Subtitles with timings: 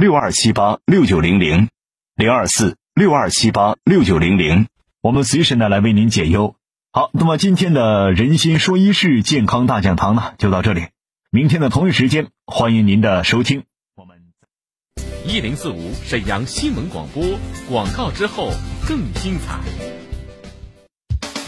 [0.00, 1.68] 六二七八六九零零，
[2.16, 4.66] 零二四六二七八六九零零，
[5.02, 6.56] 我们随时呢来为您解忧。
[6.90, 10.86] 好，那么今天的人心说一事健康大讲堂呢就到这里，
[11.30, 13.64] 明天的同一时间欢迎您的收听。
[13.94, 14.16] 我们
[15.26, 17.22] 一零四五沈阳新闻广播
[17.68, 18.52] 广告之后
[18.88, 19.99] 更精彩。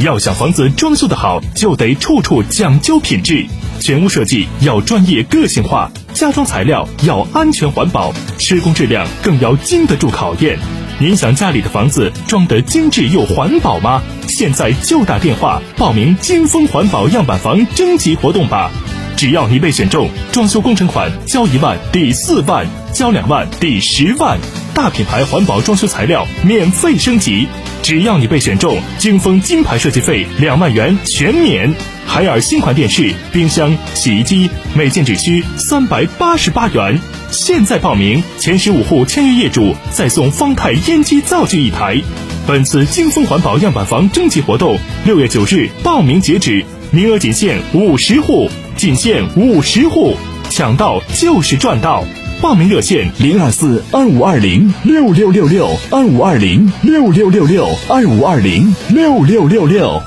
[0.03, 3.47] 要想房子装修的好，就得处处讲究品质，
[3.79, 10.59] 全屋设计要专业个性化，家装材料要安全环保，施工质量更要经得住考验。
[10.99, 14.03] 您想家里的房子装得精致又环保吗？
[14.27, 18.73] 现在就打电话报名金丰环保样板房征集活动吧！
[19.23, 24.37] 只要你被选中，装修工程款交一万抵四万，交两万抵十万，
[24.75, 27.47] 大品牌环保装修材料免费升级。
[27.85, 31.73] 只要你被选中，金风金牌设计费两万元全免。
[32.05, 36.99] 海尔新款电视、冰箱、洗衣机每件只需三百八十八元。
[37.31, 41.97] 现在报名，前十五户签约业主再送方太烟机灶具一台。
[42.45, 50.17] 本次金风环保样板房征集活动六月九日报名截止，名额仅限五十户，仅限五十户，
[50.51, 52.05] 抢到就是赚到。
[52.41, 60.03] 报名热线零二四二五二零六六六六二五二零六六六六二五二零六六六六。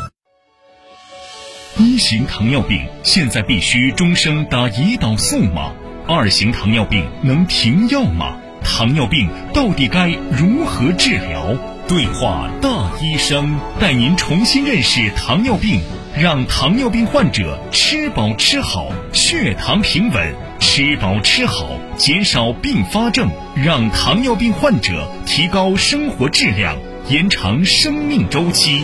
[1.77, 5.71] 一型糖尿病现在必须终生打胰岛素吗？
[6.07, 8.35] 二型糖尿病能停药吗？
[8.61, 11.74] 糖尿病到底该如何治疗？
[11.87, 15.79] 对话大医生，带您重新认识糖尿病，
[16.19, 20.35] 让糖尿病患者吃饱吃好，血糖平稳。
[20.59, 26.75] 吃饱吃好，减少并发症，让糖尿病患者提高生活质量，
[27.07, 28.83] 延长生命周期。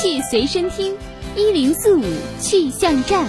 [0.00, 0.96] 气随身听，
[1.36, 2.02] 一零四五
[2.38, 3.28] 气象站。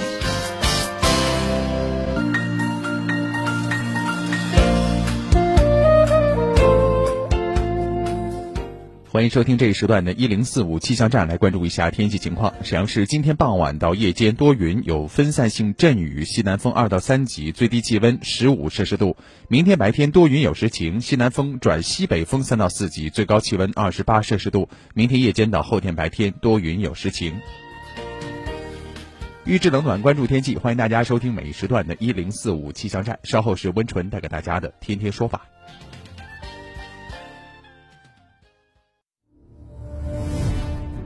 [9.14, 12.54] 欢迎收听这一时段的“一零四五气象站”，来关注一下天气情况。
[12.64, 19.18] 沈阳市今天傍晚到夜间多云，有分散性阵雨，西南风二到三级，最低气温十五摄氏度。
[19.50, 24.70] 明天白天多云有时晴，西南风转西北风三到四级，最高气温二十八摄氏度。
[24.94, 27.34] 明天夜间到后天白天多云有时晴。
[29.44, 33.20] 预知冷暖，关注天气，欢迎大家收听每一时段的“一零四五气象站”。
[33.28, 35.48] 稍后是温纯带给大家的“天天说法”。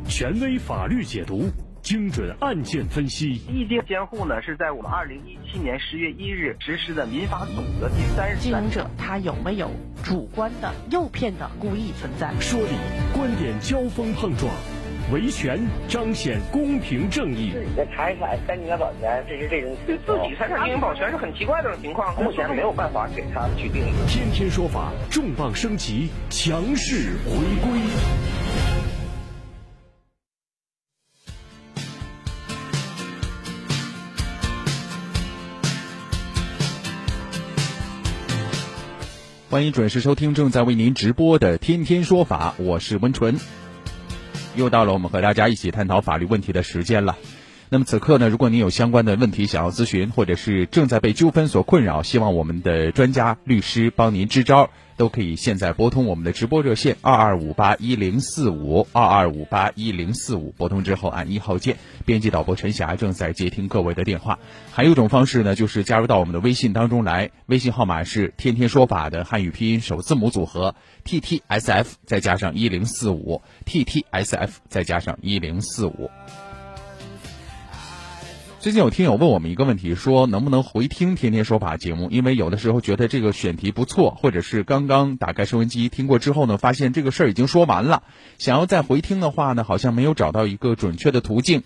[0.07, 1.49] 权威法律解读，
[1.81, 3.41] 精准案件分析。
[3.49, 8.41] 意定监护呢，是在我们二零一七年十月一日实施的民法总则第三十三。
[8.41, 9.69] 经营者他有没有
[10.03, 12.31] 主观的诱骗的故意存在？
[12.39, 12.75] 说理，
[13.13, 14.53] 观点交锋碰撞，
[15.11, 17.51] 维权彰显公平正义。
[17.51, 23.91] 自己的财产申请保全，这是这种对自己财产进行保全是很奇怪的情况，目前没有办法给他去定义。
[24.07, 27.37] 天天说法，重磅升级，强势回
[27.67, 27.81] 归。
[39.55, 43.39] 欢迎准时收听正在为您直播的《天天说法》，我是温纯。
[44.53, 47.15] 又到了我们和大家一起探讨法律问题的时间了。
[47.69, 61.77] 那么此刻呢，如果您有相关的问题想要咨询，或者是正在被纠纷所困扰，希望我们的专家律师帮您支招，都可以现在拨通我们的直播热线二二五八一零四五二二五八一零四五，拨通之后按一号键。
[62.05, 64.39] 编辑导播陈霞正在接听各位的电话。
[64.71, 76.09] 还有一种方式呢，就是加入到我们的微信当中来，微信号码是“天天说法”的汉语拼音首字母组合 t t s f 再加上一零四五 t t s f 再加上一零四五。
[78.65, 82.09] 最近有听友问我们一个问题，说能不能回听《天天说法》节目？
[82.09, 88.01] 因为有的时候觉得这个选题不错，或者是刚刚打开收音机听过之后呢，发现这个事儿已经说完了，
[88.39, 91.61] 想要再回听的话呢，好像没有找到一个准确的途径。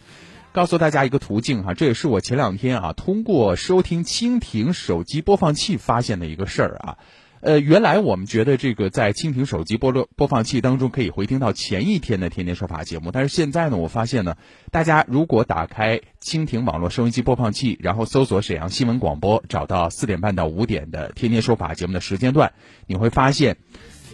[0.51, 6.97] 告诉大家一个途径哈，这也是我前两天啊通过收听蜻蜓手机播放器发现的一个事儿啊。
[7.41, 14.35] 呃，原来我们觉得这个在蜻蜓手机播播放器当中可以回听到前一天的《天天说法》节目，但是现在呢，我发现呢，
[14.71, 22.51] 大家如果打开蜻蜓网络收音机播放器，然后搜索沈阳新闻广播，找到四点半到五点的《天天说法》节目的时间段，
[22.87, 23.57] 你会发现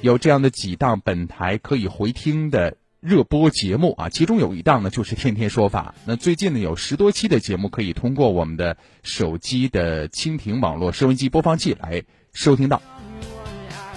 [0.01, 2.77] 有这样的几档本台可以回听的。
[3.01, 5.93] 热播节目啊，其中有一档呢就是《天天说法》。
[6.07, 12.01] 那最近呢有十多期的节目可以通过我们的手机的蜻蜓网络收音机播放器来
[12.33, 12.81] 收听到。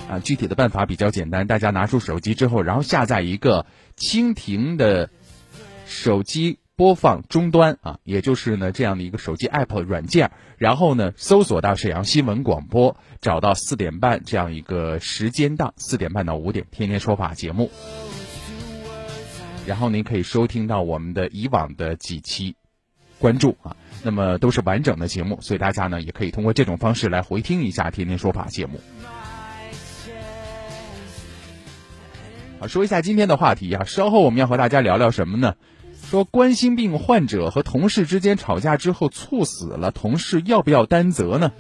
[0.09, 3.67] 啊，具体的办法比较简单，大家拿出手机之后，然后下载一个
[3.97, 5.11] 蜻蜓的
[5.87, 17.71] 手机播放终端啊，也就是呢这样的一个手机 app 软件，然后呢搜索到沈阳新闻广播，找到四点半这样一个时间档，四点半到五点《天天说法》节目。
[19.67, 22.57] 然后您可以收听到我们的以往的几期，
[23.19, 28.81] 关注啊，那么都是完整的节目，所以大家呢也可以通过这种方式来回听一下《天天说法》节目。
[32.61, 35.55] 好，说一下今天的话题啊，稍后我们要和大家聊聊什么呢？
[36.11, 41.53] 说冠心病患者和同事之间吵架之后猝死了，同事要不要担责呢？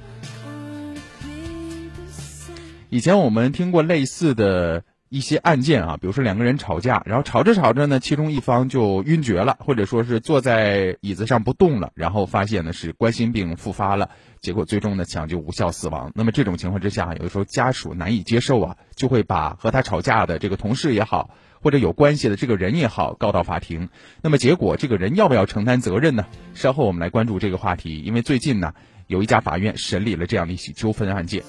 [2.88, 4.82] 以前我们听过类似的。
[5.10, 14.10] 一些案件啊，比如说两个人吵架，然后吵着吵着呢，其中一方就晕厥了，或者说是坐在椅子上不动了，然后发现呢是冠心病复发了，
[14.40, 16.12] 结果最终呢抢救无效死亡。
[16.14, 21.30] 那么这种情况之下，有的时候家属难以接受啊，就会把和他吵架的这个同事也好，
[21.62, 23.88] 或者有关系的这个人也好告到法庭。
[24.22, 26.26] 那么结果这个人要不要承担责任呢？
[26.54, 28.74] 稍后我们来关注这个话题，因为最近呢
[29.06, 31.42] 有一家法院审理了这样的一起纠纷案件。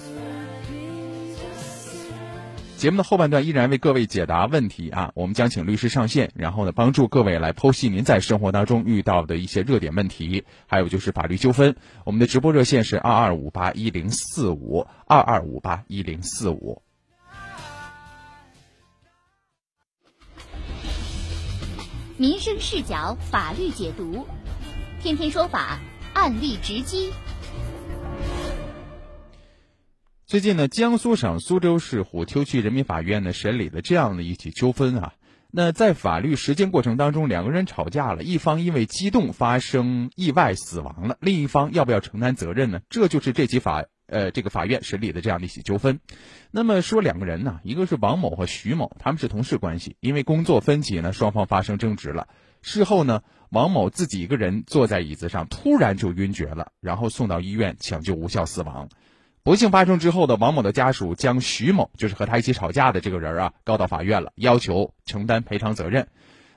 [2.79, 11.75] 节目的后半段依然为各位解答问题啊，我们将请律师上线，然后呢帮助各位来剖析您在生活当中遇到的一些热点问题，还有就是法律纠纷。
[12.05, 16.81] 我们的直播热线是二二五八一零四五二二五八一零四五。
[22.15, 24.25] 民生视角，法律解读，
[25.03, 25.79] 天天说法，
[26.13, 27.11] 案例直击。
[30.29, 35.13] 最近呢，江苏省苏州市虎丘区人民法院呢审理了这样的一起纠纷啊。
[35.49, 42.81] 那在法律实践过程当中，两个人吵架了，一方因为激动发生意外死亡了，另一方要不要承担责任呢？
[42.91, 45.99] 这就是这起法呃这个法院审理的这样的一起纠纷。
[46.51, 52.27] 那么说两个人呢，一个是王某和徐某，他们是同事关系，因为工作分歧呢，双方发生争执了。
[52.61, 58.89] 事后呢，王某自己一个人坐在椅子上，突然就晕厥了，然后送到医院抢救无效死亡。
[59.41, 66.09] 不幸发生之后的王某的家属将徐某，就是和他一起吵架的这个人啊，告到法院了，要求承担赔偿责任。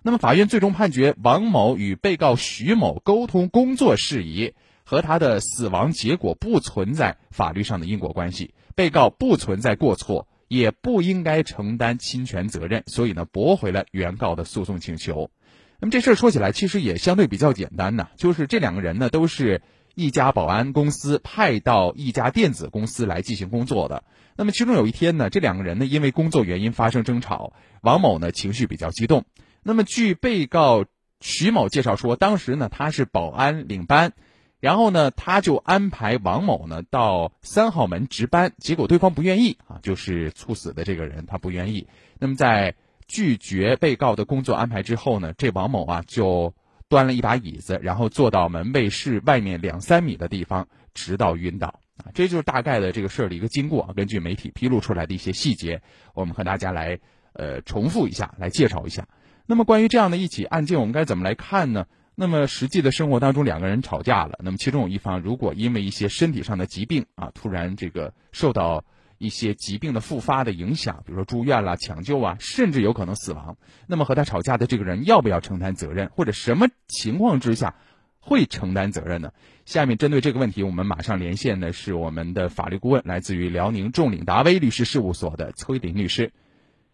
[0.03, 15.31] 那么法院最终判决王某与被告徐某沟通工作事宜，和他的死亡结果不存在法律上的因果关系，被告不存在过错，也不应该承担侵权责任，所以呢，驳回了原告的诉讼请求。
[15.79, 19.63] 那么这事儿说起来其实也相对比较简单呐，就是这两个人呢都是。
[19.95, 24.05] 一家保安公司派到一家电子公司来进行工作的。
[24.37, 29.25] 那么其中有一天呢，这两个人呢因为工作原因发生争吵，王某呢情绪比较激动。
[29.63, 30.87] 那么据被告
[31.21, 34.13] 徐某介绍说，当时呢他是保安领班，
[34.61, 41.87] 然后呢他就安排王某呢到三号门值班，结果对方不愿意啊，就是猝死的这个人他不愿意。
[42.19, 42.75] 那么在
[43.07, 46.55] 拒绝被告的工作安排之后呢，这王某啊就。
[46.93, 52.13] 端了一把椅子，然后坐到门卫室外面两三米的地方，直到晕倒啊！
[52.13, 53.85] 这就是大概的这个事儿的一个经过。
[53.85, 55.81] 啊根据媒体披露出来的一些细节，
[56.13, 56.99] 我们和大家来
[57.33, 59.09] 呃重复一下，来介绍一下。
[59.47, 61.87] 那么关于这样的一起案件，我们该怎么来看呢？
[62.15, 68.85] 那么实际的生活当中，两个人吵架了，那么其中有一方如果因为一些身体上的疾病啊，突然这个受到。
[69.23, 73.57] 一些疾病的复发的影响，比如说住院了、抢救啊，甚至有可能死亡。
[73.87, 77.77] 那么和他吵架的这个人要不要承担责任，或者什么情况之下
[78.19, 79.33] 会承担责任呢？
[79.65, 86.33] 下面针对这个问题，我们马上连线的是我们的法律顾问，来自于辽宁众领达威律师事务所的崔林律师。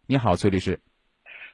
[0.07, 0.81] 你好，崔律师。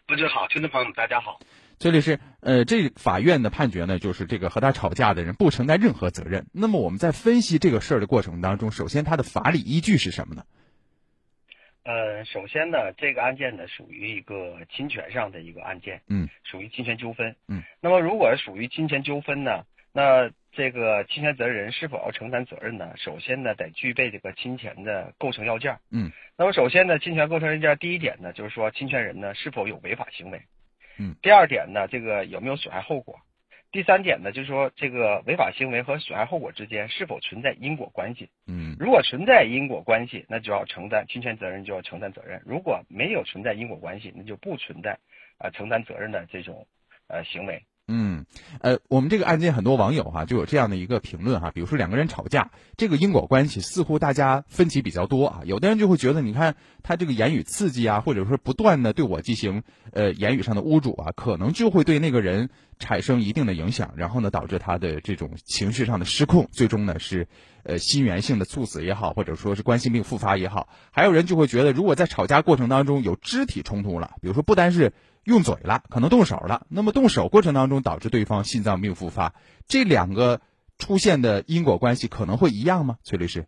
[0.07, 1.39] 不师好，听众朋友们大家好。
[1.79, 6.47] 崔律师，呃，这法院的判决呢，就是这个和他吵架的人不承担任何责任。
[6.53, 10.45] 那么我们在分析这个事儿的过程当中，首先他的法理依据是什么呢？
[11.85, 17.63] 呃，首先呢，这个案件呢属于一个侵权上的一个案件，嗯，属于侵权纠纷，嗯。
[17.81, 22.95] 那么，如果属于侵权纠纷呢，那这个侵权责任人是否要承担责任呢？
[22.97, 25.79] 首先呢，得具备这个侵权的构成要件。
[25.91, 26.11] 嗯。
[26.39, 30.41] 那么首先呢，侵权构成要件第一点呢，就是说侵权人呢是否有违法行为。
[30.99, 31.15] 嗯。
[31.21, 33.21] 第二点呢，这个有没有损害后果？
[33.75, 38.31] 第三点呢，就是说这个违法行为和损害后果之间是否存在因果关系？
[38.47, 38.77] 嗯。
[38.79, 44.97] 如果存在因果关系，那就要承担侵权责任，就要承担责任；如果没有存在因果关系，那就不存在
[45.39, 46.69] 啊承担责任的这种
[47.09, 47.65] 呃行为。
[47.87, 48.25] 嗯，
[48.61, 55.41] 呃，我们这个案件很多网友哈就有这样的一个评论哈，比如说两个人吵架，这个因果关系似乎大家分歧比较多啊。
[55.45, 59.63] 有的人就会觉得，你看他这个言语刺激啊，或者说不断的对我进行
[59.93, 62.49] 呃言语上的侮辱啊，可能就会对那个人
[62.79, 67.29] 产生一定的影响，然后呢导致他的这种情绪上的失控，最终呢是
[67.65, 70.71] 呃心源性的猝死也好，或者说是冠心病复发也好。
[70.91, 74.95] 还有人就会觉得，如果在吵架过程当中有肢体冲突了，比如说不单是。
[75.25, 76.67] 用嘴了，可能动手了。
[76.69, 79.35] 那么动手过程当中导致对方心脏病复发，
[79.67, 80.41] 这两个
[80.79, 82.99] 出现的因果关系可能会一样吗？
[83.03, 83.47] 崔律师？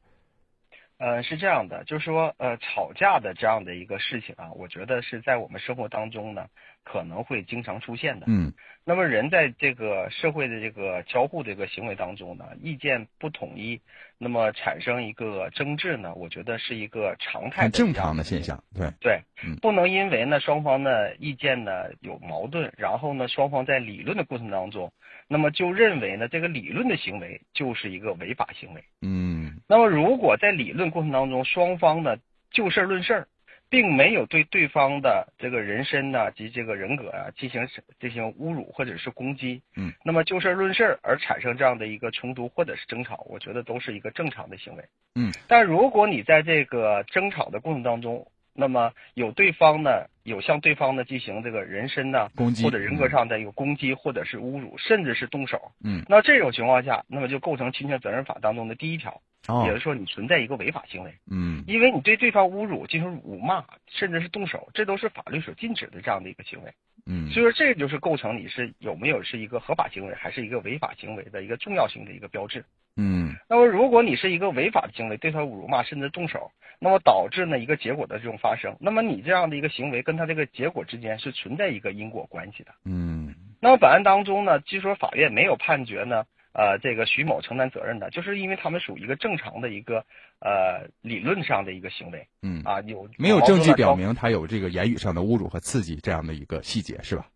[0.99, 6.47] 呃，是这样的，就是说，呃，吵架的这样的一个事情啊，我觉得是在我们生活当中呢，
[6.85, 8.27] 可能会经常出现的。
[8.29, 8.53] 嗯。
[8.89, 13.81] 那么人在这个社会的这个交互这个行为当中呢，意见不统一，
[14.17, 18.63] 那么产生一个争执呢，我觉得是一个常态、很正常的现象。
[18.73, 24.93] 对对，嗯，不能因为呢双方的意见呢有矛盾，然后呢双方在理论的过程当中，
[25.27, 28.85] 那么就认为呢这个理论的行为就是一个违法行为。
[29.03, 29.36] 嗯，
[29.69, 32.17] 那么如果在理论过程当中双方呢
[32.51, 33.29] 就事论事儿。
[33.69, 37.67] 并没有对对方的这个人身呢及这个人格啊进行
[37.99, 44.85] 进行侮辱或者是攻击，嗯，那么就事论事而产生这样的一个冲突或者是争吵，我觉得都是一个正常的行为，
[45.17, 45.33] 嗯。
[45.49, 59.21] 但如果你在这个争吵的过程当中，那么有对方呢有向对方呢进行这个人身呢攻击或者人格上的一个攻击或者是侮辱，甚至是动手，嗯，那这种情况下，那么就构成侵权责任法当中的第一条。
[59.49, 66.73] 哦，也就是说，你存在一个违法行为，嗯，因为你对对方侮辱、进行辱骂，甚至是动手，这都是法律所禁止的这样的一个行为，
[67.07, 72.65] 嗯，所以说这就是构成你是有没有是一个合法行为，还是一个违法行为的一个重要性的一个标志，
[72.97, 76.51] 嗯，那么如果你是一个违法的行为，对他辱骂甚至动手，
[76.81, 86.25] 那么导致呢一个结果的这种发生，那么你这样的一个行为跟他这个结果之间是存在一个因果关系的，嗯，那么本案当中呢，据说法院没有判决呢。
[86.59, 89.99] 呃，这个徐某承担责任的，就是因为他们属于一个正常的一个
[90.41, 97.27] 呃理论上的一个行为，嗯啊有没有证据表明他有这个言语上的侮辱和刺激这样的一个细节是吧？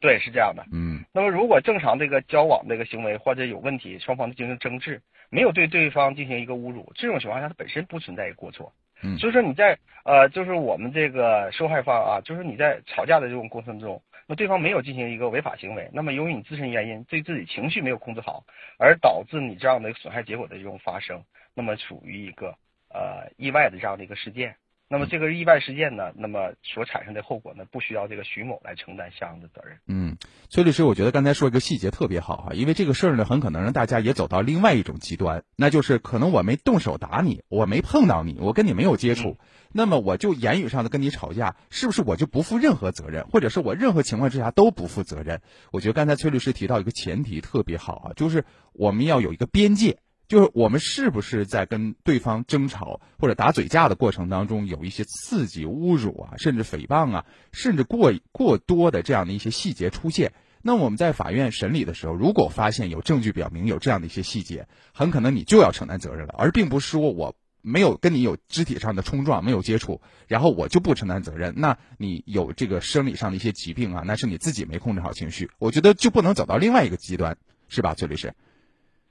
[0.00, 1.02] 对，是这样的，嗯。
[1.14, 8.70] 那么如果正常这个交往这个行为或者有问题，双方进行争执，没有对对方进行一个侮辱，这种情况下它本身不存在一个过错，
[9.02, 14.02] 嗯，所以说你在呃就是我们这个受害方啊，就是你在吵架的这种过程中。
[14.28, 18.44] 那对方没有进行一个违法行为，那么由于你自身原因对自己情绪没有控制好，
[18.78, 22.54] 而导致你这样的损害结果的这种发生，那么属于一个
[22.90, 24.54] 呃意外的这样的一个事件。
[24.90, 29.76] 那么这个意外事件呢，那么所产生的后果呢，不需要这个徐某来承担相应的责任。
[29.86, 30.16] 嗯，
[30.48, 39.36] 崔律师，我觉得刚才说一个细节特别好哈，因为这个事儿呢，很可能让大家也走到另外一种极端，那就是可能我没动手打你，我没碰到你，我跟你没有接触，
[39.72, 45.42] 那么我就言语上的跟你吵架，是不是我就不负任何责任，或者是我任何情况之下都不负责任？
[45.70, 49.98] 我觉得刚才崔律师提到一个前提特别好啊，就是我们要有一个边界。
[50.28, 60.32] 就是我们是不是在跟对方争吵或者打嘴架的过程当中，有一些刺激、侮辱啊，甚至诽谤啊，甚至过过多的这样的一些细节出现？
[60.60, 71.54] 那我们在法院审理的时候，如果发现有证据表明有这样的一些细节，很可能你就要承担责任了，而并不是说我没有跟你有肢体上的冲撞、没有接触，然后我就不承担责任。
[71.56, 75.50] 那你有这个生理上的一些疾病啊，那是你自己没控制好情绪。
[75.58, 78.34] 我觉得就不能走到另外一个极端，是吧，崔律师？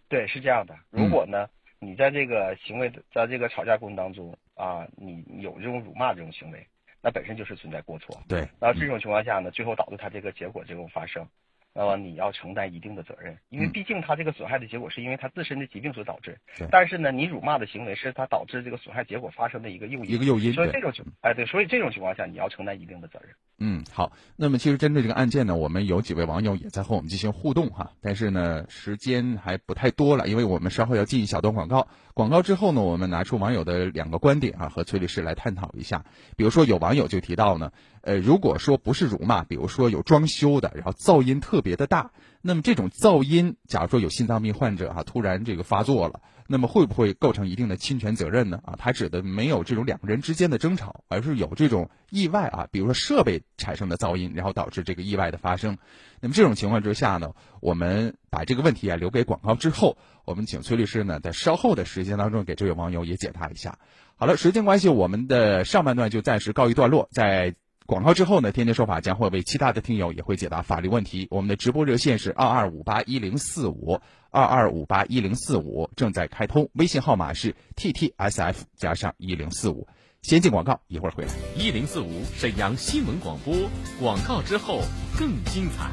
[0.09, 0.75] 对，是这样的。
[0.89, 1.49] 如果呢，
[1.79, 6.65] 你在这个行为，在这个吵架过程当中啊，你有这种辱骂这种行为，
[7.01, 8.21] 那本身就是存在过错。
[8.27, 8.47] 对。
[8.59, 11.27] 那这种情况下呢，最后导致他这个结果这种发生，
[11.73, 16.37] 那么你要承担一定的责任，因为毕竟他这个损害的结果是因为他自身的疾病所导致。
[16.57, 16.67] 对。
[16.71, 20.11] 但是呢，你辱骂的行为是他导致这个损害结果发生的一个诱因。
[20.11, 20.53] 一个诱因。
[20.53, 23.29] 所以这种情，哎，对，所以这种情况下你要承担一定的责任。
[23.59, 24.11] 嗯，好。
[24.35, 31.87] 那么其实针对这个案件呢，我们有几位网友也在和我们进行互动哈，但是呢，时间还不太多了，因为我们稍后要进一小段广告。
[32.13, 36.03] 广告之后呢，我们拿出网友的两个观点啊，和崔律师来探讨一下。
[36.35, 37.71] 比如说有网友就提到呢，
[38.07, 41.75] 呃，如果说不是辱骂，比如说有装修的，然后噪音特别。
[41.75, 42.11] 的大。
[42.41, 48.61] 那么这种噪音，假如说有心脏病患者啊突然这个发作了，那么会不会构成一定的侵权责任呢？
[48.63, 55.77] 啊，它指的没有这种两个人之间的争吵，而是有这种意外啊，比如说设备产生的噪音，然后导致这个意外的发生。
[56.21, 63.77] 那么这种情况之下呢，我们把这个问题啊留给广告之后，我们请崔律师呢在稍后的时间当中给这位网友也解答一下。
[64.15, 67.53] 好了，时间关系，我们的上半段就暂时告一段落，在。
[67.87, 71.25] 广告之后呢，天天说法将会为其他的听友也会解答法律问题。
[71.31, 73.97] 我们的直播热线是二二五八一零四五
[74.29, 79.87] 二二五八一零四五，正在开通，微信号码是 T T S F 加上一零四五。
[80.21, 81.29] 先进广告，一会儿回来。
[81.55, 83.55] 一零四五沈阳新闻广播，
[84.01, 84.81] 广告之后
[85.17, 85.89] 更精彩。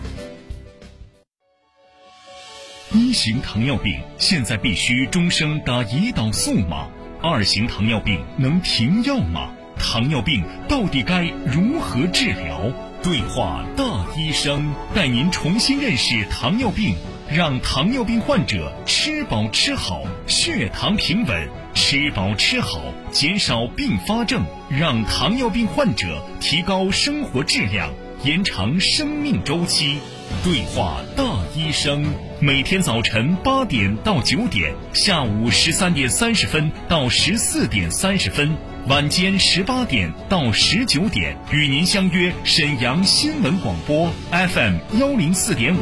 [2.92, 6.90] 一型糖尿病现在必须终生打胰岛素吗？
[7.22, 9.54] 二型糖尿病能停药吗？
[9.78, 12.72] 糖尿病到底该如何治疗？
[13.02, 13.84] 对话大
[14.16, 16.94] 医生，带您重新认识糖尿病，
[17.30, 27.92] 让糖尿病患者吃饱吃好，血糖平稳；吃饱吃好，减少并发症，让糖尿病患者提高生活质量，
[28.24, 29.98] 延长生命周期。
[30.42, 32.06] 对话大医生，
[32.40, 38.56] 每天早晨八点到九点，下午十三点三十分到十四点三十分。
[38.86, 45.78] 晚间十八点到十九点，与您相约沈阳新闻广播 FM 幺零四点五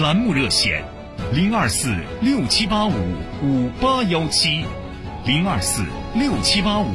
[0.00, 0.82] 栏目热线，
[1.34, 2.94] 零二四六七八五
[3.42, 4.64] 五八幺七，
[5.26, 5.82] 零二四
[6.14, 6.86] 六七八五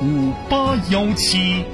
[0.00, 1.64] 五八幺七。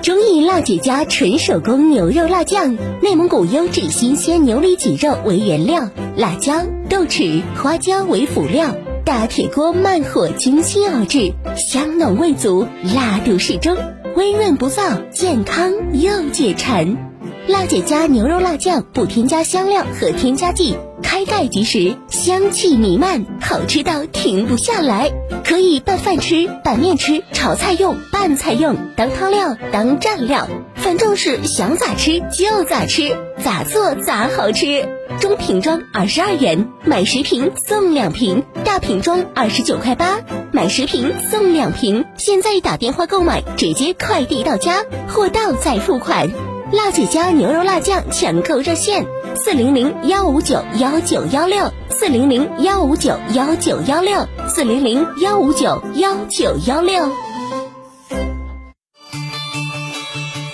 [0.00, 8.74] 中意辣姐家纯手工牛肉辣酱，内蒙古优质新鲜牛里脊肉为原料，辣椒、豆豉、花椒为辅料。
[9.04, 13.76] 大铁锅慢火精心熬制，香浓味足，辣度适中，
[14.16, 17.09] 温润不燥，健康又解馋。
[17.50, 25.10] 辣姐家牛肉辣酱不添加香料和添加剂，开盖即食，香气弥漫，好吃到停不下来。
[25.44, 34.88] 可以拌饭吃，拌面吃，炒菜用，拌菜用，当汤料，当蘸料，反正是想咋吃就咋吃，咋做咋好吃。
[35.18, 40.20] 中瓶装二十二元，买十瓶送两瓶；大瓶装二十九块八，
[40.52, 42.04] 买十瓶送两瓶。
[42.16, 46.30] 现在打电话购买，直接快递到家，货到再付款。
[46.72, 49.04] 辣姐家牛肉辣酱抢购热线：
[49.34, 57.10] 四零零幺五九幺九幺六，四零零幺五九幺九幺六，四零零幺五九幺九幺六。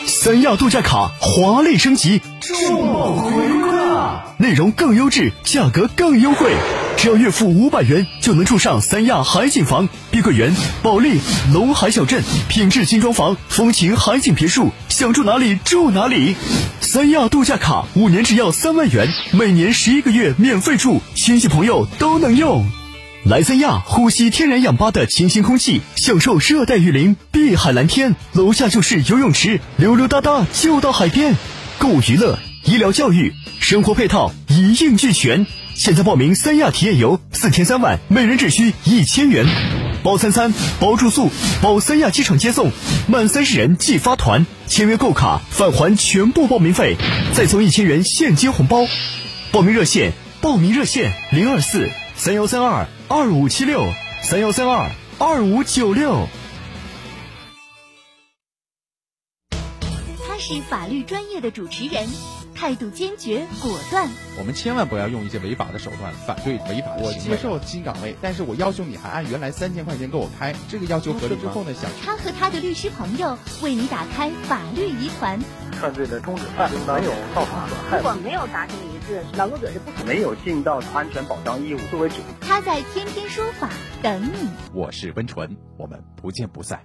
[0.07, 4.24] 三亚度假卡华丽升级，重磅回归啦！
[4.38, 6.50] 内容更优质，价格更优惠，
[6.97, 11.21] 只要月付五百元就能住上三亚海景房、碧桂园、保利、
[11.53, 16.35] 龙海小镇，品质精装房，风情海景别墅，想住哪里住哪里。
[16.81, 22.67] 三亚度假卡五年只要三万元，每年十一个月免费住，亲戚朋友都能用。
[23.25, 31.35] 来三亚，呼吸天然氧吧的清新空气，享受热带雨林、碧海蓝天，楼下就是游泳池，溜溜达达就到海边。
[31.79, 35.47] 购物娱乐、医疗教育、生活配套一应俱全。
[35.77, 39.45] 现在报名三亚体验游，四天三晚，每人只需一千元，
[40.03, 42.73] 包餐餐、包住宿、包三亚机场接送，
[43.07, 46.97] 满三十人即发团，签约购卡返还全部报名费，
[47.35, 48.87] 再送一千元现金红包。
[49.53, 52.89] 报名热线：报名热线零二四三幺三二。
[53.09, 56.27] 二五七六三幺三二二五九六，
[59.51, 62.09] 他是法律专业的主持人，
[62.57, 64.09] 态度坚决果断。
[64.38, 75.38] 我们千万不要用一些违法的手段反对违法的我接受新岗位，但是我要求你还按原来三千块钱给我开，这个要求合理之后呢，想他和他的律师朋友为你打开法律疑团。
[75.73, 82.16] 犯罪的终止犯没有造成损害，如果没有达成一致，劳动者是不可没有尽到安全保障义务作为主。
[82.40, 83.69] 他在天天说法
[84.03, 84.49] 等你。
[84.73, 86.81] 我是温纯，我们不见不散。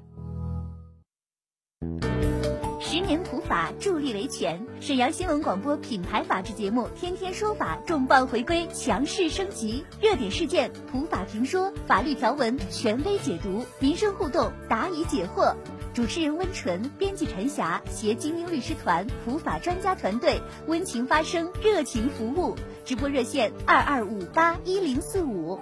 [2.83, 15.55] 十年普法助力维权，沈阳新闻广播品牌法制节目《天天说法》重磅回归，强势升级，热点事件普法评说，法律条文权威解读，民生互动答疑解惑。
[15.93, 22.55] 主持人温纯，编辑陈霞，携精英律师团、普法专家团队，温情发声，热情服务。
[22.83, 25.59] 直播热线：二二五八一零四五。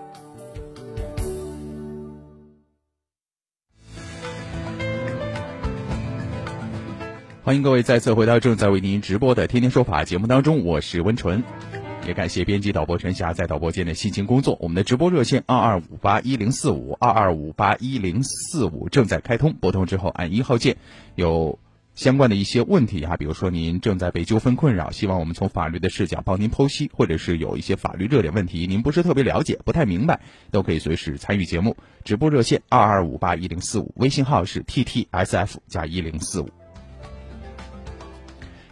[7.49, 11.43] 欢迎各位再次回到正在为您直播的《天天说法》节目当中，我是温纯。
[12.05, 14.55] 也感谢编辑导播陈霞在导播间的辛勤工作。
[14.61, 20.77] 我们的直播热线二二五八一零四五二二五八一零四五正在开通，拨通之后按一号键，
[21.15, 21.57] 有
[21.95, 30.19] 相关的一些问题啊，比如说您正在被纠纷困扰，希望我们从法律的视角帮您剖析，或者是有一些法律热点问题您不是特别了解、不太明白，
[30.51, 31.75] 都可以随时参与节目。
[32.03, 36.49] 直播热线二二五八一零四五，微信号是 t t s f 加一零四五。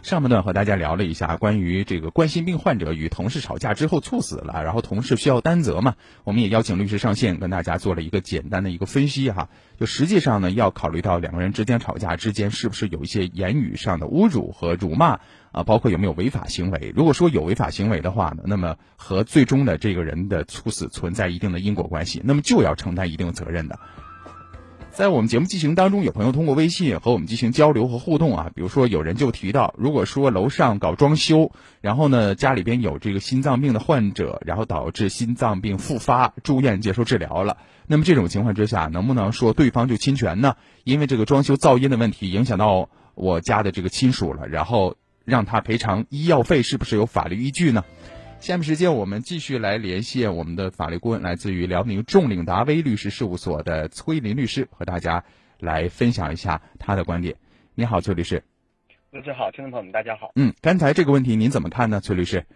[0.08, 5.96] 上半段和大家聊了一下关于这个冠心病患者与同事吵架之后猝死了，然后同事需要担责嘛？
[6.24, 9.50] 我们也邀请律师上线跟大家做了一个简单的一个分析哈。
[9.78, 15.20] 就实际上呢，要考虑到两个人之间吵架之间是不是有一些言语上的侮辱和辱骂
[15.52, 16.90] 啊，包括有没有违法行为。
[16.96, 23.78] 如果说有违法行为的话呢，那么和最终的这个人的猝死存在一定的因果关系，那么就要承担一定责任的。
[24.98, 40.56] 在我们节目进行当中，有朋友通过微信和我们进行交流和互动啊，比如说有人就提到，如果说楼上搞装修，然后呢家里边有这个心脏病的患者，然后导致心脏病复发住院接受治疗了，那么这种情况之下，能不能说对方就侵权呢？
[40.82, 47.84] 因为这个装修噪音的问题影响到我家的这个亲属了，然后让他赔偿医药费，是不是有法律依据呢？
[48.40, 55.24] 下面时间，我们继续来连线我们的法律顾问，来自于辽宁众领达威律师事务所的崔林律师，和大家
[55.58, 57.34] 来分享一下他的观点。
[57.74, 58.42] 你好，崔律师。
[59.10, 60.30] 律师好，听众朋友们大家好。
[60.36, 62.46] 嗯，刚才这个问题您怎么看呢，崔律师？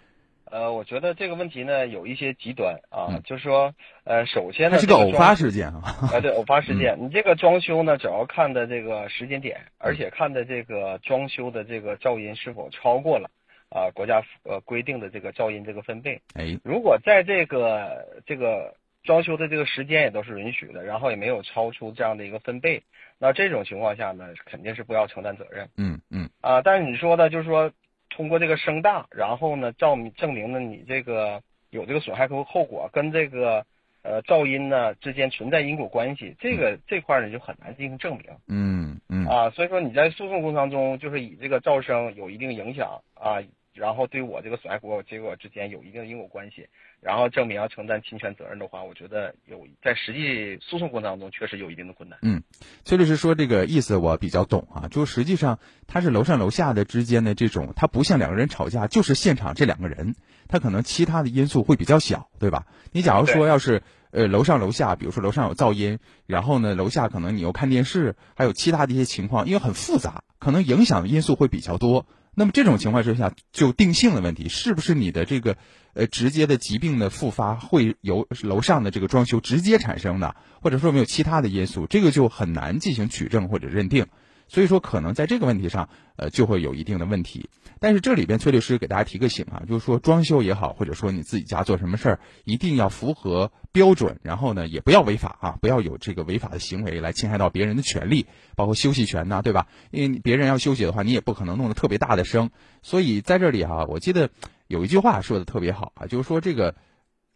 [0.44, 5.82] 呃，我觉得这个问题呢有一些极端啊，就是说，呃，首先呢，它是个偶发事件啊。
[6.14, 6.96] 啊，对，偶发事件。
[7.02, 13.30] 你这个装修呢，主要看的这个时间点，而且看的这个装修的这个噪音是否超过了。
[13.74, 22.82] 啊，国家呃规定的这个噪音这个分贝，哎，如果在这个这个装修的这个时间也都是允许的，然后也没有超出这样的一个分贝，
[23.18, 25.68] 那这种情况下呢，肯定是不要承担责任。
[25.78, 26.28] 嗯嗯。
[26.42, 27.72] 啊，但是你说的，就是说
[28.10, 33.64] 通过这个声大，然后呢，照明证明了你这个有这个损害和后果，跟这个
[34.02, 38.26] 呃噪音呢之间存在因果关系，这个这块呢就很难进行证明。
[38.48, 39.26] 嗯嗯。
[39.26, 43.42] 啊，所以说你在诉讼过程当中，就是以这个噪声有一定影响啊。
[43.74, 46.68] 然后对我这个损害果结果之间有一定因果关系，
[47.00, 52.18] 然后证明要承担侵权责任的话，我觉得有在实际诉讼过程当中确实有一定的困难。
[52.22, 52.42] 嗯，
[52.84, 60.16] 崔律师说这个意思我比较懂啊，就实际上他是楼上楼下的之间的这种，他不像两个人吵架，就是现场这两个人，
[60.48, 62.66] 他可能其他的因素会比较小，对吧？
[62.92, 72.06] 你假如说要是呃楼上楼下，比如说楼上有噪音，然后呢楼下可能你又看电视，还有其他的一些情况，因为很复杂，可能影响的因素会比较多。
[72.34, 75.56] 那么这种情况之下，就定性的问题，是不是你的这个
[75.92, 84.06] 呃直接的疾病的复发会由楼上的这个装修直接产生的，或者说没有其他的因素，这个就很难进行取证或者认定。
[84.52, 87.48] 所以说，可能在这个问题上，呃，就会有一定的问题。
[87.80, 99.68] 但是这里边崔律师给大家提个醒啊，就是说装修也好，或者说你自己家做什么事儿，一定要符合标准，然后呢，也不要违法啊，不要有这个违法的行为来侵害到别人的权利，包括休息权呐，对吧？
[99.90, 102.50] 因为别人要休息的话，你也不可能弄得特别大的声。
[102.82, 104.28] 所以在这里啊，我记得
[104.66, 106.74] 有一句话说的特别好啊，就是说这个。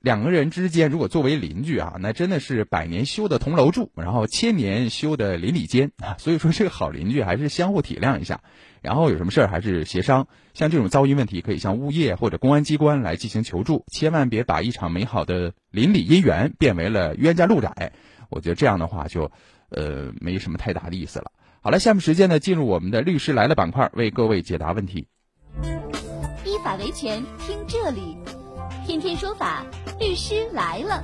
[0.06, 6.14] 两个人之间，如果作为邻居啊，那真的是百年修的同楼住，然后千年修的邻里间啊。
[6.20, 8.40] 所以说，这个好邻居还是相互体谅一下，
[8.82, 10.28] 然后有什么事儿还是协商。
[10.54, 17.90] 像这种噪音问题，可以向物业或者公安机关来进行求助，千万别把一场美好的邻里姻缘变为了冤家路窄。
[18.30, 19.32] 我觉得这样的话就，
[19.70, 21.32] 呃，没什么太大的意思了。
[21.62, 25.08] 好了，下面时间呢，进入我们的律师来了板块，为各位解答问题。
[26.44, 28.16] 依法维权，听这里。
[28.87, 29.66] 天天说法，
[29.99, 31.03] 律师来了。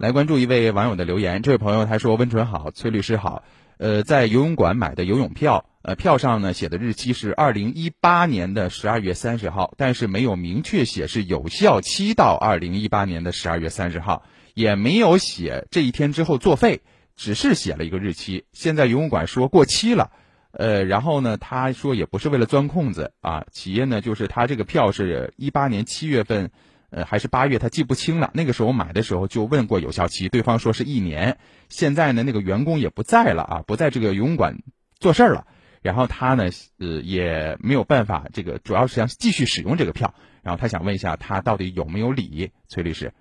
[0.00, 3.44] 来关注一位网友的留言，这位朋友他说：“温纯好，崔律师好。
[3.78, 16.80] 呃，在游泳馆买的游泳票，呃，票上呢写的日期是二零一八年的十二月三十号，但是没有明确写是有效期到二零一八年的十二月三十号，也没有写这一天之后作废，
[17.14, 18.44] 只是写了一个日期。
[18.52, 20.10] 现在游泳馆说过期了。”
[20.52, 26.50] 呃，然后呢，他说也不是为了钻空子啊，企业呢就是他这个票是一八年七月份，
[26.90, 28.32] 呃还是八月，他记不清了。
[28.34, 31.38] 那个时候买的时候就问过有效期，对方说是一年。
[31.68, 34.58] 现在呢，那个员工也不在了啊，不在这个游泳馆
[34.98, 35.46] 做事儿了。
[35.82, 40.12] 然后他呢，呃也没有办法，这个主要是想继续使用这个票。
[40.42, 42.50] 然后他想问一下，他到底有没有理？
[42.66, 43.12] 崔律师，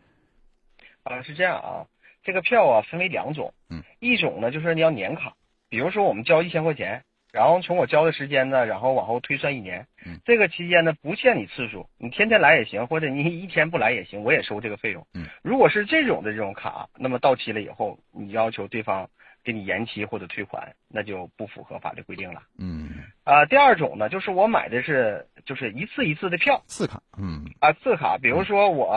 [1.04, 1.86] 啊，是这样啊，
[2.24, 5.36] 这个票啊分为两种，嗯，一种呢就是你要年卡，
[5.70, 7.04] 比如说我们交一千块钱。
[7.32, 9.86] 然后从我交的时间呢，然后往后推算一年，
[10.26, 15.06] 这个期间呢不限你次数，你天天来也行，或者你一天不来也行，我也收这个费用。
[15.44, 19.10] 如果是这种的这种卡，那么到期了以后，你要求对方
[19.50, 22.44] 给你延期或者退款，那就不符合法律规定了。
[22.60, 22.92] 嗯。
[23.24, 28.94] 啊，第二种呢，就是我买的是就是一次一次的票，次卡，嗯啊，次卡，比如说我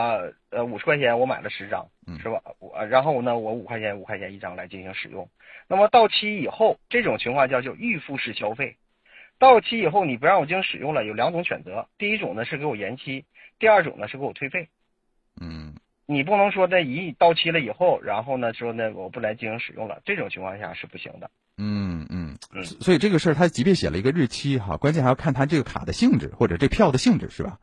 [0.51, 1.87] 呃五十块钱我买了十张，
[2.19, 2.39] 是吧？
[2.59, 5.27] 我然后呢，我五块钱五块钱一张来进行使用，
[5.67, 8.77] 那么到期以后，这种情况叫叫预付式消费。
[9.39, 13.25] 到期以后你不让我进行使用了，有两种选择，第一种呢是给我延期，
[13.57, 14.69] 第二种呢是给我退费。
[15.41, 15.73] 嗯，
[16.05, 21.29] 你不能说在一到期了以后，然后呢说呢我不来进行使用了，这种情况下是不行的。
[21.57, 27.59] 嗯嗯嗯，所以这个事儿他即便写了一个日期哈，关键还要看他这个卡的性质或者这票的性质是吧？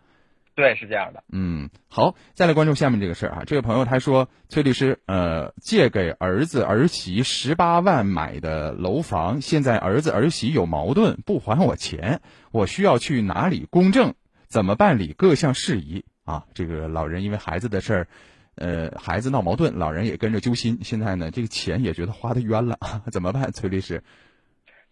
[0.57, 1.23] 对，是这样的。
[1.33, 3.43] 嗯，好，再来关注下面这个事儿啊。
[3.47, 12.21] 这位朋友他说，崔律师，呃，借给儿子儿媳十八万买的楼房，现在儿子儿媳有矛盾，不还我钱，
[12.53, 14.15] 我需要去哪里公证？
[14.49, 16.45] 怎么办理各项事宜啊？
[16.53, 18.09] 这个老人因为孩子的事儿，
[18.57, 20.79] 呃，孩子闹矛盾，老人也跟着揪心。
[20.83, 22.77] 现在呢，这个钱也觉得花的冤了，
[23.13, 23.51] 怎么办？
[23.53, 24.03] 崔律师？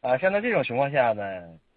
[0.00, 1.22] 啊，像在这种情况下呢？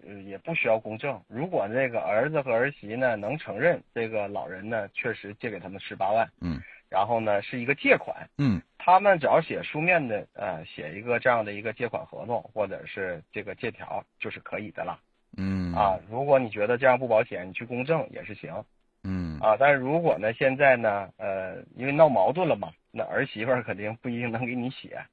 [0.04, 1.22] 呃，也不需要公证。
[1.28, 15.00] 如果这个儿子和儿媳呢能承认这个老人呢确实借给他们十八万，嗯，然后呢是一个借款，嗯，他们只要写书面的，呃，写一个这样的一个借款合同或者是这个借条就是可以的了，
[15.38, 18.66] 嗯，啊，如果你觉得这样不保险，你去公证也是行，
[19.04, 25.04] 嗯，啊，但是如果呢现在呢，呃，因为闹矛盾了嘛，那儿媳妇儿肯定不一定能给你写，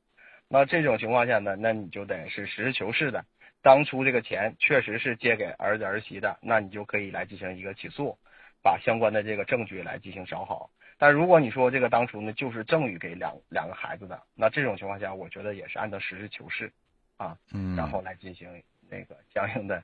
[0.48, 3.24] 那这种情况下呢，那你就得是实事求是的。
[3.60, 8.16] 当初这个钱确实是借给儿子儿媳的，那你就可以来进行一个起诉，
[8.62, 10.70] 把相关的这个证据来进行找好。
[10.96, 16.70] 但如果你说这个当初呢就是赠与给两两个孩子的，那这种情况下，我觉得也是按照实事求是，
[17.16, 18.48] 啊，嗯，然后来进行
[18.88, 19.82] 那个相应的，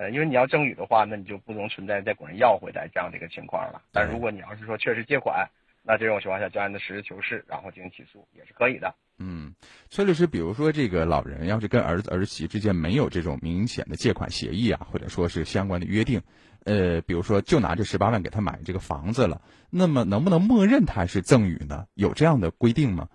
[0.00, 3.82] 呃，因为你要赠与的话，那你就不能存在再管人要回来这样的一个情况了。
[3.92, 5.46] 但如果你要是说确实借款，
[5.82, 8.94] 那这种情况下就按照实事求是，然后进行起诉也是可以的。
[9.18, 9.54] 嗯，
[9.90, 16.22] 崔律师，比如说这个老人要是跟儿子儿媳之间没有这种明显的借款协议啊，或者说是相关的约定，
[16.64, 21.84] 呃，比如说就拿这十八万给他买这个房子了，那么能不能默认他是赠与呢？
[21.92, 23.06] 有这样的规定吗？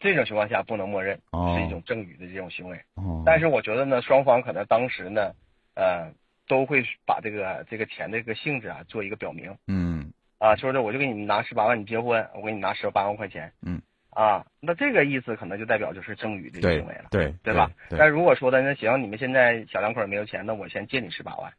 [0.00, 2.78] 这种情况下不能默认，哦、是一种赠与的这种行为。
[2.94, 5.32] 哦，但是我觉得呢，双方可能当时呢，
[5.74, 6.10] 呃，
[6.46, 9.56] 都会把这个这个钱的这个性质啊做一个表明。
[9.66, 10.12] 嗯。
[10.38, 13.52] 啊，说的我就给你们拿十八万，你结婚，我给你拿十八万块钱。
[13.62, 13.80] 嗯。
[14.10, 17.70] 啊，那这个意思可能就代表就是赠与的行为了，对对吧？
[17.88, 17.98] 对。
[17.98, 21.52] 但如果说的那行，你们现在小两口没有钱，那我先借你十八万，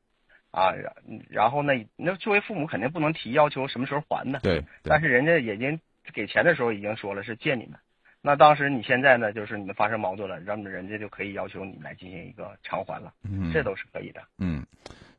[0.52, 0.74] 啊，
[1.30, 4.40] 然后呢，那作为父母肯定不能提要求什么时候还呢？
[4.44, 4.64] 对。
[4.84, 5.80] 但是人家已经
[6.14, 7.80] 给钱的时候已经说了是借你们，
[8.26, 14.22] 那当时你现在呢，就是你们发生矛盾了，让人家就可以要求你来进行一个偿还了，嗯，这都是可以的。
[14.38, 14.66] 嗯。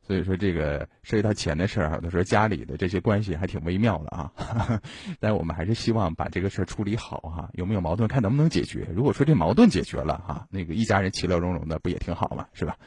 [0.01, 4.31] 所以说，这个涉及到钱的事儿，有的时候家里的这些关系还挺微妙的啊。
[5.19, 7.49] 但我们还是希望把这个事儿处理好哈。
[7.53, 8.87] 有没有矛盾，看能不能解决。
[8.95, 12.77] 如果说这矛盾解决了哈，那个一家人其乐融融的，不也挺好嘛，是吧？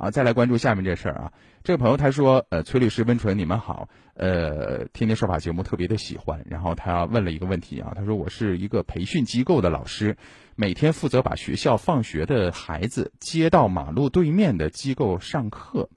[0.00, 1.32] 啊，再来关注下面这事儿啊。
[1.62, 6.42] 这个朋友他说，呃，崔律师、温纯，你们好，呃，天天说法节目特别的喜欢。
[6.48, 10.16] 然后他问了一个问题啊，他说我是一个培训机构的老师，
[10.56, 15.90] 每天负责把学校放学的孩子接到马路对面的机构上课。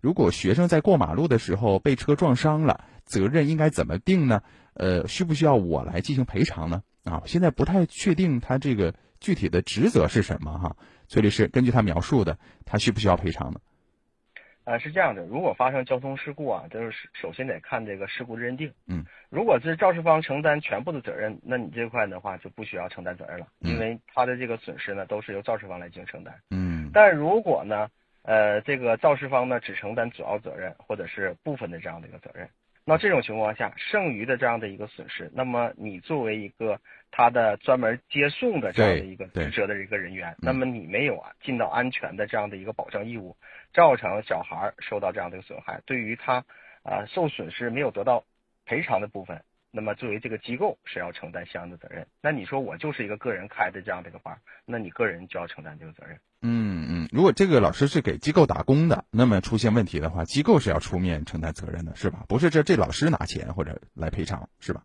[0.00, 4.40] 如果学生在过马路的时候被车撞伤了，责任应该怎么定呢？
[4.72, 6.82] 呃，需不需要我来进行赔偿呢？
[7.04, 10.76] 啊，现在不太确定他这个具体的职责是什么哈。
[11.10, 13.58] 崔律师，根据他描述的，他需不需要赔偿呢？
[14.62, 18.72] 呃，是这样的，如果发生交通事故啊，就是首先得看这个事故的认定。
[18.86, 26.32] 嗯，如果是肇事方承担全部的责任，那你这块的话就不需要承担责任了，因为他的这个损失呢都是由肇事方来进行承担。
[26.50, 27.88] 嗯，但如果呢？
[28.22, 32.46] 呃，这个肇事方呢只承担主要责任或者是部分的这样的一个责任，
[32.84, 43.36] 那这种情况下，剩余的这样的一个损失，那么你作为一个他的专门接送的这样的一个职责的一个人员，那么你没有啊尽到安全的这样的一个保障义务，
[43.72, 46.44] 造成小孩受到这样的一个损害，对于他
[46.82, 48.24] 啊受损失没有得到
[48.64, 52.06] 赔偿的部分，那么作为这个机构是要承担相应的责任。
[52.22, 56.18] 那你说我就是一个个人开的这样的一个班，那你个人就要承担这个责任。
[56.42, 62.24] 嗯嗯，如果这个老师是给机构打工的，那么出现问题的话，机构是要出面承担责任的，是吧？
[62.28, 64.82] 不是这这老师拿钱或者来赔偿，是吧？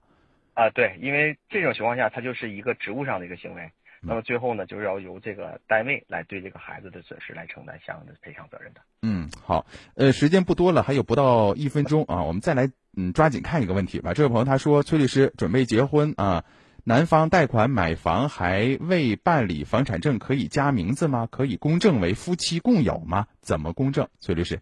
[0.54, 3.72] 啊，对，因为这种情况下，他就是一个职务上的一个行为，
[4.08, 8.82] 那么最后呢，就是要由这个单位来对这个孩子的损失来承担相应的赔偿责任的。
[9.02, 9.66] 嗯，好，
[9.96, 14.14] 呃，时间不多了，还有不到一分钟啊，我们再来嗯抓紧看一个问题吧。
[14.14, 16.46] 这位朋友他说，崔律师准备结婚啊。
[16.88, 21.28] 男方贷款买房还未办理房产证，可以加名字吗？
[21.32, 23.26] 可以公证为夫妻共有吗？
[23.42, 24.08] 怎么公证？
[24.20, 24.60] 崔律师，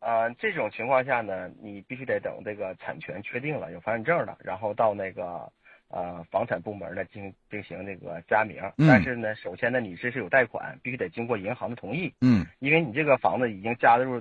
[0.00, 5.50] 呃，这种情况下呢，你必须得等这个产权确定了，有房产证了，然后到那个
[5.92, 8.60] 呃房产部门呢进行进行那个加名。
[8.76, 8.88] 嗯。
[8.88, 12.12] 但是呢，首先呢，你这是有贷款，必须得经过银行的同意。
[12.20, 12.44] 嗯。
[12.58, 14.20] 因为你这个房子已经加入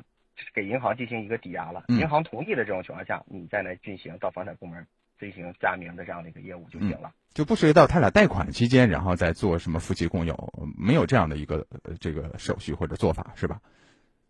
[0.53, 4.86] 给银行进行一个抵押了，嗯银行同意的这种情况下，你再来进行到房产部门
[5.19, 7.12] 进行加名的这样的一个业务就行了。
[7.34, 13.62] 就不涉及到他俩贷款期间，然后再做什么夫妻共有，没有这样的一个呃这个手续或者做法，是吧？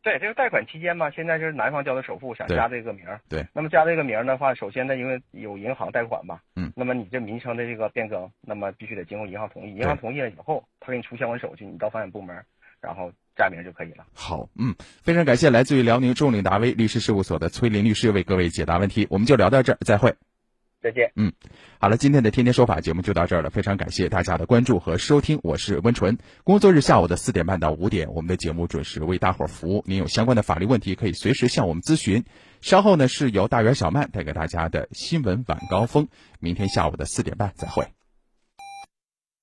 [0.04, 3.22] 对，这个贷款期间嘛，现在就是男方交的首付，想加这个名儿。
[3.30, 12.36] 对，那么加这个名儿的话，首先呢，因为有银行贷款嘛，嗯，那么你这名称的这个变更，那么必须得经过银行同意，银行同意了以后，他给你出相关手续，你到房产部门，
[12.82, 14.04] 然后加名就可以了。
[14.16, 20.16] 好，嗯，非常感谢来自于辽宁众领达威律师事务所的崔林律师为各位解答问题，我们就聊到这儿，再会。
[20.82, 21.12] 再见。
[21.16, 21.32] 嗯，
[21.80, 26.18] 好了，今天的天天说法节目就到这儿了，非常感谢大家的关注和收听，我是温纯。
[26.44, 29.84] 工作日下午的四点半到五点，我们的节目准时为大伙儿服务。
[29.86, 32.24] 您有相关的法律问题，可以随时向我们咨询。
[32.62, 36.08] 稍后呢，是由大圆小曼带给大家的新闻晚高峰。
[36.40, 38.01] 明天下午的四点半再会。